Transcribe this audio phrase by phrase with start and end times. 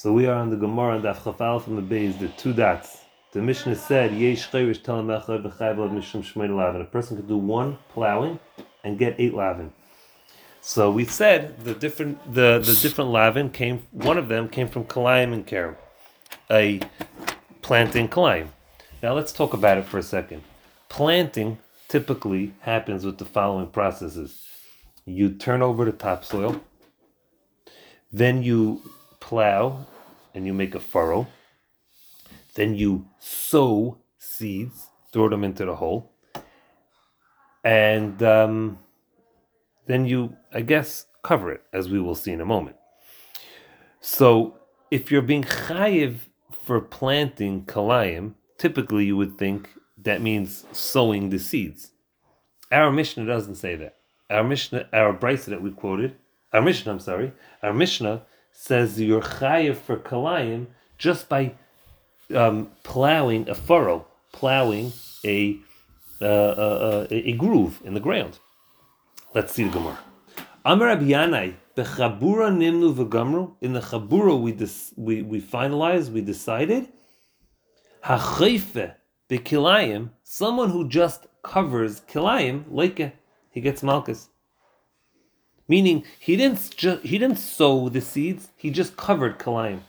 [0.00, 3.02] So we are on the Gemara and the Chafal from the base, the two dots.
[3.32, 6.80] The Mishnah said, Yesh chayrish telam echad v'chayv lav mishum shmein lavin.
[6.80, 8.38] A person could do one plowing
[8.82, 9.74] and get eight lavin.
[10.62, 13.86] So we said the different the, the different lavin came.
[13.90, 15.76] One of them came from Kalayim and Kerem,
[16.50, 16.80] a
[17.60, 18.48] planting Kalayim.
[19.02, 20.42] Now let's talk about it for a second.
[20.88, 21.58] Planting
[21.88, 24.48] typically happens with the following processes:
[25.04, 26.58] you turn over the topsoil,
[28.10, 28.80] then you
[29.30, 29.86] plow
[30.34, 31.28] and you make a furrow.
[32.56, 36.10] Then you sow seeds, throw them into the hole,
[37.62, 38.80] and um,
[39.86, 42.74] then you, I guess, cover it, as we will see in a moment.
[44.00, 44.58] So,
[44.90, 46.14] if you're being chayiv
[46.64, 51.92] for planting kalayim, typically you would think that means sowing the seeds.
[52.72, 53.94] Our Mishnah doesn't say that.
[54.28, 56.16] Our Mishnah, our Brisa that we quoted,
[56.52, 58.22] our Mishnah, I'm sorry, our Mishnah
[58.60, 60.66] says you're chayiv for kalayim
[60.98, 61.54] just by
[62.34, 64.92] um, plowing a furrow, plowing
[65.24, 65.56] a,
[66.20, 68.38] uh, uh, a, a groove in the ground.
[69.34, 69.98] Let's see the Gemara.
[70.62, 73.54] Amar Yanai bechabura nimnu v'gamru.
[73.62, 76.86] In the chabura we dis, we we finalized, we decided.
[78.04, 78.94] Hachayfe
[79.30, 80.10] bekilayim.
[80.22, 83.16] Someone who just covers kilayim, like
[83.50, 84.28] he gets malchus.
[85.70, 89.82] Meaning he didn't ju- he didn't sow the seeds, he just covered kalayim.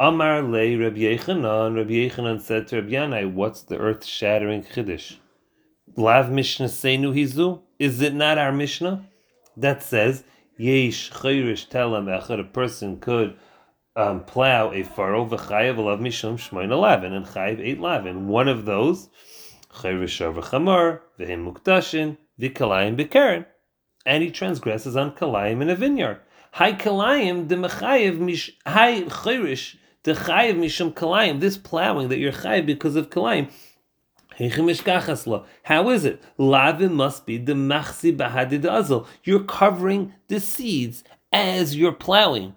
[0.00, 5.14] Amar le Rabbi Yechanan, Rabbi Yechanan said to Rabbi Yanai, what's the earth-shattering chiddush?
[5.94, 7.60] Lav Mishnah Seinu Hizu?
[7.78, 9.06] Is it not our Mishnah
[9.56, 10.24] that says
[10.56, 12.40] Yesh Chayrish Telam Echad?
[12.40, 13.36] A person could
[13.94, 18.26] um, plow a furrow v'chayav alav mishum shmoin eleven and chayav eight lavin.
[18.26, 19.08] One of those
[19.72, 23.46] Chayrish v'chamar v'him mukdashin v'kalayim b'kerem
[24.10, 26.18] and he transgresses on kalayim in a vineyard.
[26.54, 31.38] Hi kalayim the mechayev mish hi chayrish the chayev mishum kalayim.
[31.38, 33.50] This plowing that you're chayev because of kalayim.
[35.62, 36.22] How is it?
[36.38, 39.06] Lavin must be the machsi bahadid azal.
[39.22, 42.56] You're covering the seeds as you're plowing.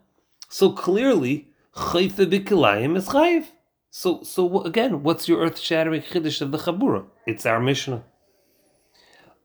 [0.49, 3.45] So clearly, chayfe b'kilayim is chayiv.
[3.91, 7.05] So, so again, what's your earth-shattering chiddush of the chabura?
[7.27, 8.03] It's our Mishnah.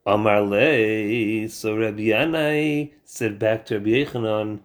[0.09, 4.61] Amar le, so Rabbi Yanai said back to Rabbi Yechanan,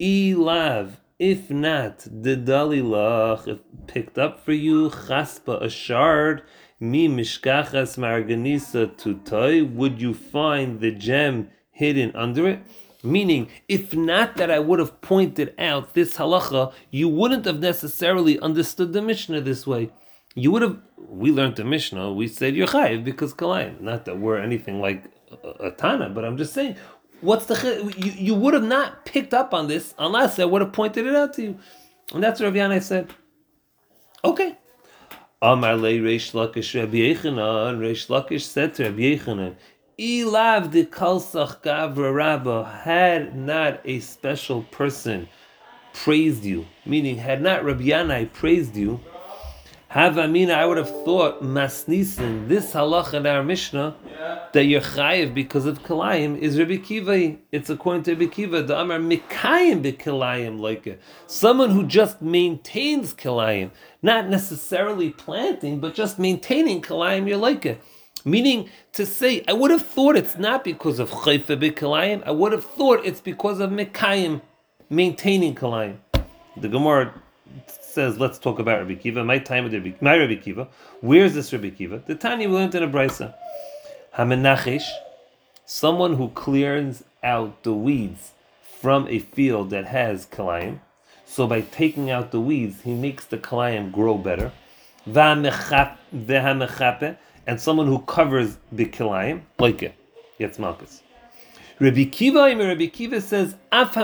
[0.00, 6.42] Ilav, if not, the dalilach, if picked up for you, chaspa, a shard,
[6.80, 12.60] mi mishkachas marganisa tutoy, would you find the gem hidden under it?
[13.02, 18.40] Meaning, if not that I would have pointed out this halacha, you wouldn't have necessarily
[18.40, 19.90] understood the Mishnah this way.
[20.38, 20.78] You would have.
[20.96, 22.12] We learned the Mishnah.
[22.12, 23.80] We said Yochai because Kalayim.
[23.80, 25.04] Not that we're anything like
[25.44, 26.76] a, a Tana, but I'm just saying.
[27.20, 30.72] What's the you, you would have not picked up on this unless I would have
[30.72, 31.58] pointed it out to you,
[32.14, 33.10] and that's what Rav Yanai said.
[34.24, 34.56] Okay.
[35.42, 37.78] Amar le Reish Lakish Rabbi Yechanan.
[37.78, 39.54] Reish Lakish said to Rabbi Yechanan,
[39.98, 45.28] Ilav de Kalsach Gavra Rabba had not a special person
[45.92, 49.00] praised you, meaning had not Rabbi Yanai praised you,
[49.98, 53.96] Havamina, I would have thought Masnisin, this halacha in our Mishnah,
[54.52, 57.36] that you're chayiv because of kalayim is Rabbi Kiva.
[57.50, 61.00] It's according to Rabbi Kiva, the Amar Mikayim kalayim like.
[61.26, 67.82] Someone who just maintains kalayim, not necessarily planting, but just maintaining kalayim, you're like it.
[68.24, 72.22] Meaning to say, I would have thought it's not because of chayfa kalayim.
[72.24, 74.42] I would have thought it's because of Mikayim,
[74.88, 75.96] maintaining kalayim.
[76.56, 77.20] The Gemara
[77.66, 79.24] says, let's talk about Rabbi Kiva.
[79.24, 80.68] My time with Rabbi, my Rabbi Kiva.
[81.00, 82.02] Where's this Rabbi Kiva?
[82.06, 83.34] The Tanya we learned in a brisa.
[84.16, 84.88] Hamenachish,
[85.64, 88.32] someone who clears out the weeds
[88.80, 90.80] from a field that has kalayim.
[91.26, 94.52] So by taking out the weeds, he makes the kalayim grow better.
[97.46, 99.94] And someone who covers the kalayim, like it,
[100.38, 101.02] gets malchus.
[101.80, 103.94] Rabbi Kiva, Rabbi Kiva says, Af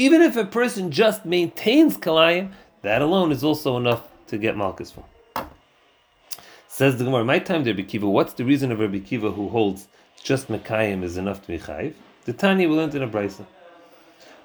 [0.00, 4.90] even if a person just maintains kalayim, that alone is also enough to get malchus
[4.90, 5.04] from.
[6.68, 9.50] Says the Gemara, my time there, Rabbi Kiva, what's the reason of Rabbi Kiva who
[9.50, 9.88] holds
[10.22, 11.92] just Mekayim is enough to be chayiv?
[12.24, 13.44] The Tanya will learn in a brisa.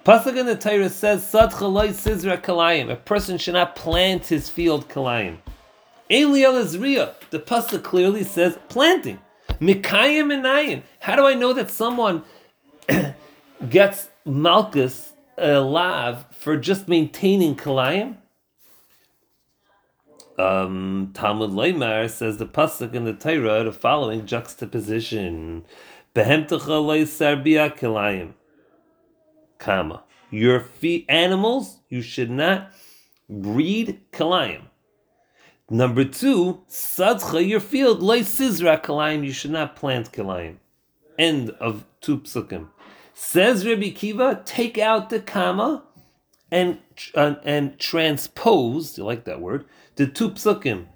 [0.03, 2.91] Pasuk in the Torah says, Sad chaloi sizra kalayim.
[2.91, 5.38] A person should not plant his field kalayim.
[6.09, 7.13] Eliel Azriya.
[7.29, 9.19] The pasuk clearly says planting.
[9.62, 10.81] Mikayim and Nayan.
[11.00, 12.24] How do I know that someone
[13.69, 18.17] gets malchus a lav for just maintaining kalayim?
[20.37, 25.65] Um, Talmud Leimar says the pasuk in the Torah the following juxtaposition:
[26.13, 28.33] Behemtecha loy sarbia kalayim,
[29.57, 30.03] kama
[30.35, 32.71] your feet animals, you should not
[33.29, 34.63] breed kalayim.
[35.69, 40.57] Number two, sadcha, your field, loy sizra kalayim, you should not plant kalayim.
[41.17, 42.67] End of two psukim.
[43.17, 45.83] Says Rabbi Kiva, take out the comma
[46.51, 46.79] and
[47.15, 49.63] uh, and transpose, you like that word,
[49.95, 50.88] the two psukim.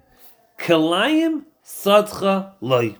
[0.58, 2.96] Kalayim sadcha loy.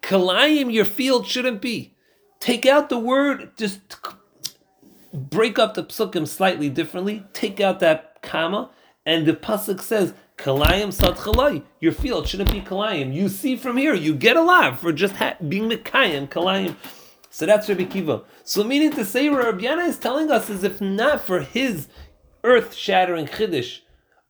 [0.00, 1.94] Kalayim, your field shouldn't be.
[2.40, 3.80] Take out the word, just
[5.12, 8.70] break up the psukim slightly differently, take out that comma,
[9.04, 13.12] and the pasuk says, Kalayim sadchalai, your field shouldn't be kalayim.
[13.12, 16.76] You see from here, you get a lot for just ha- being mekayim, kalayim.
[17.38, 18.22] So that's Rabbi Kiva.
[18.42, 21.86] So meaning to say, Rabbi Yana is telling us is if not for his
[22.42, 23.78] earth-shattering chiddush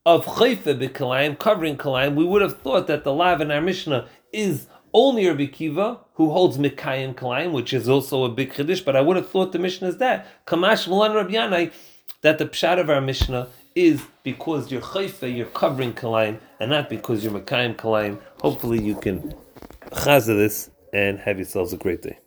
[0.05, 4.07] of chayfe b'kalayim, covering kalayim, we would have thought that the lav in our Mishnah
[4.31, 8.95] is only Rabbi Kiva, who holds Mikayim Kalayim, which is also a big Chiddush, but
[8.95, 10.27] I would have thought the Mishnah is that.
[10.47, 11.73] Kamash Mulan Rabbi Yanai,
[12.21, 16.91] that the Pshat of our Mishnah is because you're Chayfe, you're covering Kalayim, and not
[16.91, 18.19] because you're Mikayim Kalayim.
[18.43, 19.35] Hopefully you can
[19.93, 22.19] chaza this and have yourselves a great day.